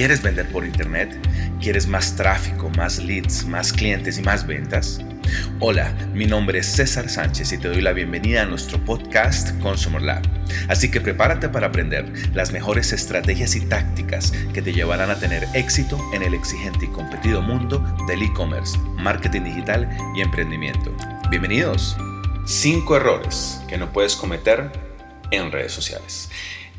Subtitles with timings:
[0.00, 1.14] ¿Quieres vender por internet?
[1.60, 4.98] ¿Quieres más tráfico, más leads, más clientes y más ventas?
[5.58, 10.00] Hola, mi nombre es César Sánchez y te doy la bienvenida a nuestro podcast Consumer
[10.00, 10.22] Lab.
[10.68, 15.46] Así que prepárate para aprender las mejores estrategias y tácticas que te llevarán a tener
[15.52, 19.86] éxito en el exigente y competido mundo del e-commerce, marketing digital
[20.16, 20.96] y emprendimiento.
[21.28, 21.94] Bienvenidos.
[22.46, 24.72] 5 errores que no puedes cometer
[25.30, 26.30] en redes sociales.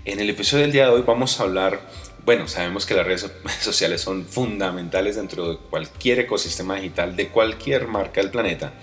[0.06, 1.80] En el episodio del día de hoy vamos a hablar
[2.26, 3.30] bueno, sabemos que las redes
[3.62, 8.74] sociales son fundamentales dentro de cualquier ecosistema digital de cualquier marca del planeta.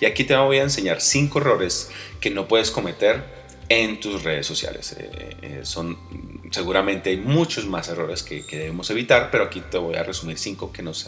[0.00, 1.90] Y aquí te voy a enseñar cinco errores
[2.20, 3.22] que no puedes cometer
[3.68, 4.96] en tus redes sociales.
[4.98, 5.98] Eh, eh, son
[6.50, 10.72] seguramente hay muchos más errores que, debemos evitar, pero aquí te voy a resumir cinco
[10.72, 11.06] que nos,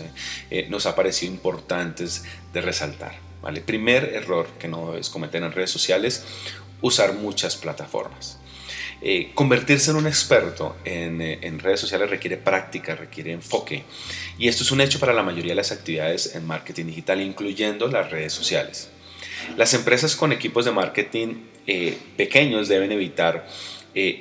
[0.51, 3.19] eh, nos ha parecido importantes de resaltar.
[3.43, 3.61] ¿vale?
[3.61, 6.25] Primer error que no debes cometer en redes sociales,
[6.83, 8.40] usar muchas plataformas.
[9.03, 13.85] Eh, convertirse en un experto eh, en, redes sociales requiere práctica, requiere enfoque.
[14.39, 17.89] Y esto es un hecho para la mayoría de las actividades en marketing digital, incluyendo
[17.89, 18.91] las redes sociales.
[19.57, 23.49] Las empresas con equipos de marketing eh, pequeños deben evitar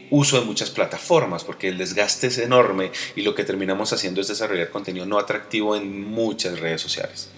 [0.10, 4.28] uso de muchas plataformas porque el desgaste es enorme y lo que terminamos haciendo es
[4.28, 7.30] desarrollar contenido no atractivo en muchas redes sociales.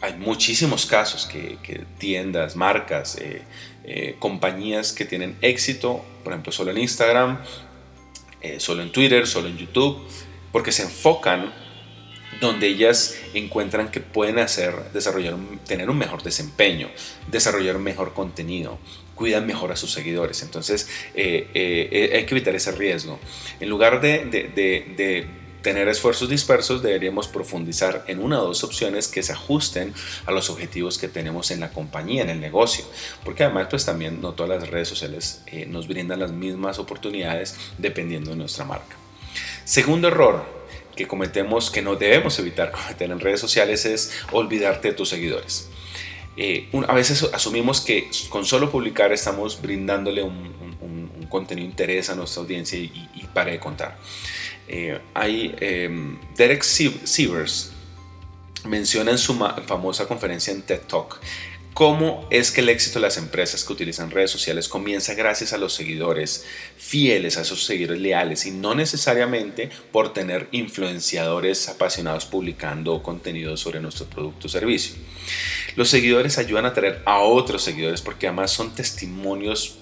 [0.00, 6.78] Hay muchísimos casos que, tiendas, marcas, eh, compañías que tienen éxito, por ejemplo, solo en
[6.78, 7.40] Instagram,
[8.40, 9.98] eh, solo en Twitter, solo en YouTube,
[10.52, 11.52] porque se enfocan
[12.40, 15.34] donde ellas encuentran que pueden hacer, desarrollar,
[15.66, 16.88] tener un mejor desempeño,
[17.26, 18.78] desarrollar mejor contenido,
[19.16, 20.42] cuidan mejor a sus seguidores.
[20.42, 23.18] Entonces eh, hay que evitar ese riesgo.
[23.58, 25.26] En lugar de, de
[25.68, 29.92] tener esfuerzos dispersos, deberíamos profundizar en una o dos opciones que se ajusten
[30.24, 32.86] a los objetivos que tenemos en la compañía, en el negocio.
[33.22, 37.54] Porque además, pues también no todas las redes sociales eh, nos brindan las mismas oportunidades
[37.76, 38.96] dependiendo de nuestra marca.
[39.66, 40.46] Segundo error
[40.96, 45.68] que cometemos, que no debemos evitar cometer en redes sociales, es olvidarte de tus seguidores.
[46.38, 50.56] Eh, a veces asumimos que con solo publicar estamos brindándole un,
[51.28, 53.98] contenido interés a nuestra audiencia y, y para de contar.
[54.68, 57.72] Eh, hay em, Derek Sievers
[58.64, 59.34] menciona en su
[59.66, 61.20] famosa conferencia en TED Talk
[61.78, 65.58] cómo es que el éxito de las empresas que utilizan redes sociales comienza gracias a
[65.58, 66.44] los seguidores
[66.76, 73.78] fieles, a esos seguidores leales y no necesariamente por tener influenciadores apasionados publicando contenido sobre
[73.78, 74.96] nuestro producto o servicio.
[75.76, 79.78] Los seguidores ayudan a traer a otros seguidores porque además son testimonios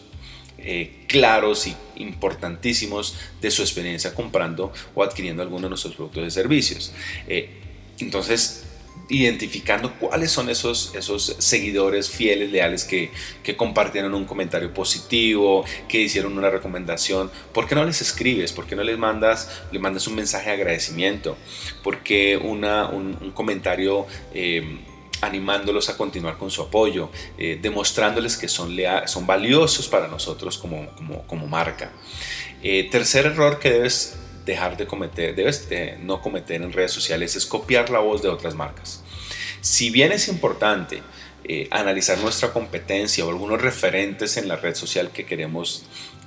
[0.66, 6.30] eh, claros y importantísimos de su experiencia comprando o adquiriendo alguno de nuestros productos y
[6.32, 6.92] servicios.
[7.28, 7.50] Eh,
[8.00, 8.64] entonces,
[9.08, 13.12] identificando cuáles son esos, esos seguidores fieles, leales que,
[13.44, 18.52] que, compartieron un comentario positivo, que hicieron una recomendación, ¿por qué no les escribes?
[18.52, 21.36] ¿Por qué no les mandas, le mandas un mensaje de agradecimiento?
[21.84, 24.06] ¿Por qué una, un, comentario...
[24.34, 24.80] Eh,
[25.20, 30.88] animándolos a continuar con su apoyo, eh, demostrándoles que son, son valiosos para nosotros como,
[31.26, 31.92] como, marca.
[32.62, 35.68] Eh, tercer error que debes dejar de cometer, debes
[36.02, 39.02] no cometer en redes sociales es copiar la voz de otras marcas.
[39.60, 41.02] Si bien es importante
[41.48, 45.84] eh, analizar nuestra competencia o algunos referentes en la red social que queremos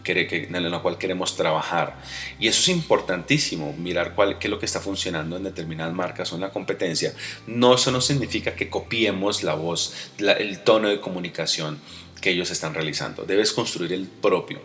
[0.10, 1.96] en la cual queremos trabajar.
[2.40, 6.32] Y eso es importantísimo, mirar cuál, qué es lo que está funcionando en determinadas marcas
[6.32, 7.14] o en la competencia.
[7.48, 11.80] No, eso no significa que copiemos la voz, el tono de comunicación
[12.22, 13.24] que ellos están realizando.
[13.24, 14.62] Debes construir el propio.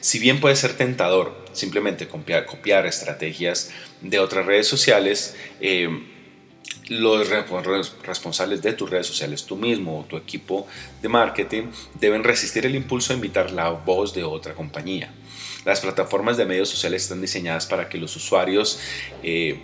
[0.00, 3.70] Si bien puede ser tentador simplemente copiar, estrategias
[4.02, 5.88] de otras redes sociales, eh,
[6.88, 7.28] los
[8.02, 10.66] responsables de tus redes sociales, tú mismo o tu equipo
[11.02, 15.12] de marketing, deben resistir el impulso de invitar la voz de otra compañía.
[15.64, 18.80] Las plataformas de medios sociales están diseñadas para que los usuarios
[19.22, 19.60] eh,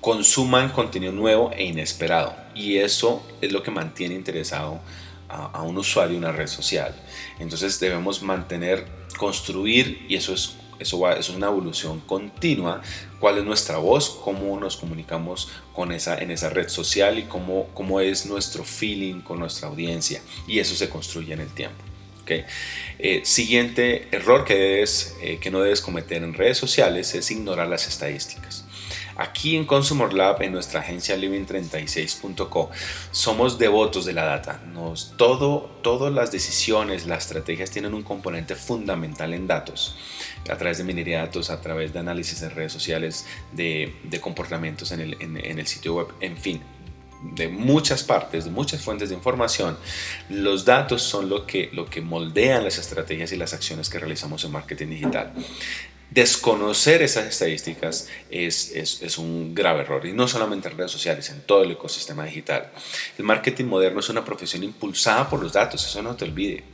[0.00, 4.80] consuman contenido nuevo e inesperado y eso es lo que mantiene interesado
[5.28, 6.94] a, a un usuario en una red social.
[7.38, 8.86] Entonces debemos mantener,
[9.18, 12.80] construir y eso es eso, es una evolución continua.
[13.20, 14.18] ¿Cuál es nuestra voz?
[14.24, 17.18] ¿Cómo nos comunicamos con esa, en esa red social?
[17.18, 20.22] Y cómo, cómo es nuestro feeling con nuestra audiencia.
[20.46, 21.89] Y eso se construye en el tiempo.
[22.30, 22.44] ¿Okay?
[22.98, 27.68] Eh, siguiente error que, debes, eh, que no debes cometer en redes sociales es ignorar
[27.68, 28.64] las estadísticas.
[29.16, 32.70] Aquí en Consumer Lab, en nuestra agencia living36.co,
[33.10, 34.62] somos devotos de la data.
[34.72, 39.96] Nos, todo, todas las decisiones, las estrategias tienen un componente fundamental en datos.
[40.48, 43.92] A través de minería de datos, a través de análisis de redes sociales, de,
[44.22, 46.62] comportamientos en en el sitio web, en fin,
[47.22, 49.76] de muchas partes, de muchas fuentes de información,
[50.28, 54.44] los datos son lo que, lo que moldean las estrategias y las acciones que realizamos
[54.44, 55.32] en marketing digital.
[56.10, 61.40] Desconocer esas estadísticas es, es, un grave error, y no solamente en redes sociales, en
[61.42, 62.70] todo el ecosistema digital.
[63.16, 66.64] El marketing moderno es una profesión impulsada por los datos, eso no te olvide.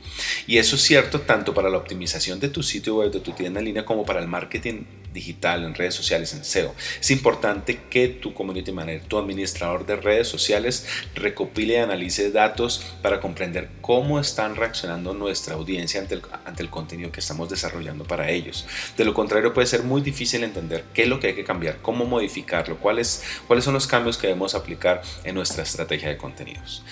[0.47, 3.59] Y eso es cierto tanto para la optimización de tu sitio web, de tu tienda
[3.59, 6.73] en línea, como para el marketing digital, en redes sociales, en SEO.
[6.99, 10.85] Es importante que tu community manager, tu administrador de redes sociales,
[11.15, 16.69] recopile y analice datos para comprender cómo están reaccionando nuestra audiencia ante el, ante el
[16.69, 18.65] contenido que estamos desarrollando para ellos.
[18.95, 21.81] De lo contrario, puede ser muy difícil entender qué es lo que hay que cambiar,
[21.81, 26.83] cómo modificarlo, cuáles, cuáles son los cambios que debemos aplicar en nuestra estrategia de contenidos.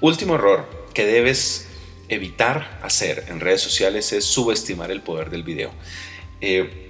[0.00, 1.68] Último error que debes
[2.08, 5.70] evitar hacer en redes sociales es subestimar el poder del video.
[6.40, 6.80] Eh,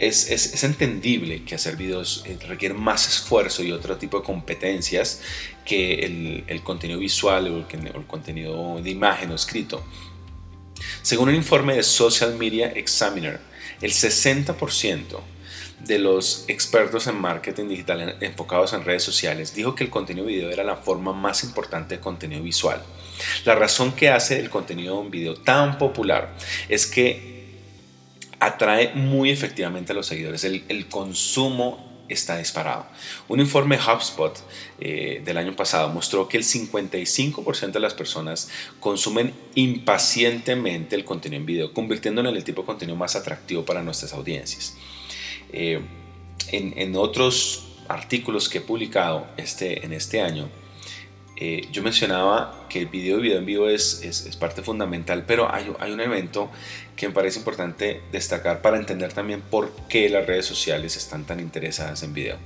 [0.00, 5.20] es, es, entendible que hacer videos eh, requiere más esfuerzo y otro tipo de competencias
[5.64, 9.84] que el, el contenido visual o el, contenido de imagen o escrito.
[11.02, 13.49] Según un informe de Social Media Examiner,
[13.80, 15.20] el 60%
[15.80, 20.50] de los expertos en marketing digital enfocados en redes sociales dijo que el contenido video
[20.50, 22.82] era la forma más importante de contenido visual.
[23.44, 26.34] La razón que hace el contenido en video tan popular
[26.68, 27.30] es que
[28.40, 30.44] atrae muy efectivamente a los seguidores.
[30.44, 32.86] El, consumo está disparado.
[33.28, 34.36] Un informe HubSpot
[34.78, 41.40] eh, del año pasado mostró que el 55% de las personas consumen impacientemente el contenido
[41.40, 44.76] en video, convirtiéndolo en el tipo de contenido más atractivo para nuestras audiencias.
[45.52, 45.80] Eh,
[46.52, 50.48] en, otros artículos que he publicado este, en este año,
[51.40, 55.52] eh, yo mencionaba que el video y video en vivo es, es, parte fundamental, pero
[55.52, 56.50] hay, hay, un evento
[56.96, 61.40] que me parece importante destacar para entender también por qué las redes sociales están tan
[61.40, 62.36] interesadas en video.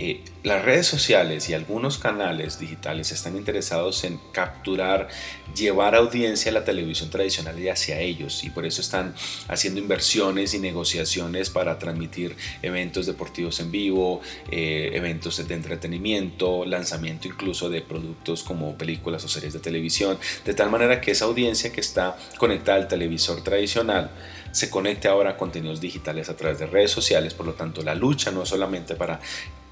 [0.00, 5.08] Eh, las redes sociales y algunos canales digitales están interesados en capturar,
[5.56, 9.12] llevar audiencia a la televisión tradicional y hacia ellos y por eso están
[9.48, 14.20] haciendo inversiones y negociaciones para transmitir eventos deportivos en vivo,
[14.52, 20.54] eh, eventos de entretenimiento, lanzamiento incluso de productos como películas o series de televisión, de
[20.54, 24.12] tal manera que esa audiencia que está conectada al televisor tradicional
[24.52, 27.94] se conecte ahora a contenidos digitales a través de redes sociales, por lo tanto la
[27.94, 29.20] lucha no es solamente para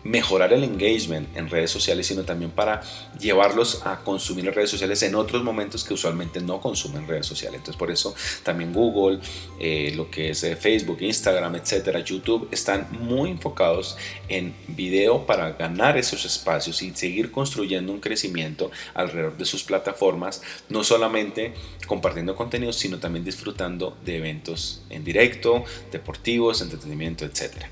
[0.04, 2.82] mejorar el engagement en redes sociales, sino también para
[3.18, 7.58] llevarlos a consumir redes sociales en otros momentos que usualmente no consumen redes sociales.
[7.58, 9.20] Entonces, por eso también Google,
[9.58, 13.96] eh, lo que es eh, Facebook, Instagram, etcétera, YouTube, están muy enfocados
[14.28, 20.42] en video para ganar esos espacios y seguir construyendo un crecimiento alrededor de sus plataformas,
[20.68, 21.54] no solamente
[21.86, 27.70] compartiendo contenidos, sino también disfrutando de eventos en directo, deportivos, entretenimiento, etcétera.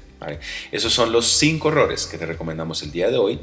[0.72, 3.40] Esos son los cinco errores que te recomendamos el día de hoy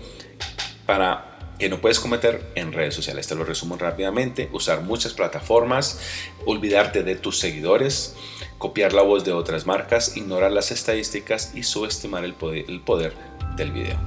[0.85, 3.27] para que no puedes cometer en redes sociales.
[3.27, 4.49] Te lo resumo rápidamente.
[4.51, 5.99] Usar muchas plataformas,
[6.45, 8.15] olvidarte de tus seguidores,
[8.57, 13.13] copiar la voz de otras marcas, ignorar las estadísticas y subestimar el poder, el poder
[13.55, 13.99] del video.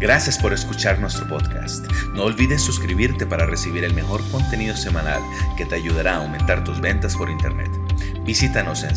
[0.00, 1.86] Gracias por escuchar nuestro podcast.
[2.14, 5.22] No olvides suscribirte para recibir el mejor contenido semanal
[5.58, 7.70] que te ayudará a aumentar tus ventas por Internet.
[8.24, 8.96] Visítanos en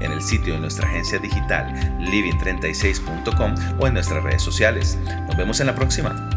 [0.00, 4.98] en el sitio de nuestra agencia digital living36.com o en nuestras redes sociales.
[5.26, 6.31] Nos vemos en la próxima.